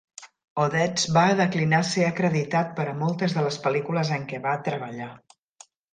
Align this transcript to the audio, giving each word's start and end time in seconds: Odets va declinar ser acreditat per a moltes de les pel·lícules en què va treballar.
Odets 0.61 1.03
va 1.17 1.25
declinar 1.41 1.83
ser 1.89 2.07
acreditat 2.07 2.73
per 2.79 2.85
a 2.95 2.95
moltes 3.03 3.37
de 3.37 3.45
les 3.49 3.61
pel·lícules 3.67 4.15
en 4.17 4.27
què 4.33 4.41
va 4.47 4.57
treballar. 4.71 5.13